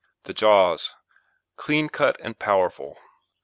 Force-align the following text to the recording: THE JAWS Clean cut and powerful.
THE 0.23 0.33
JAWS 0.33 0.95
Clean 1.57 1.87
cut 1.87 2.17
and 2.21 2.39
powerful. 2.39 2.97